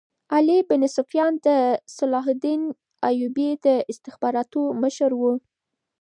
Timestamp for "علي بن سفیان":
0.35-1.33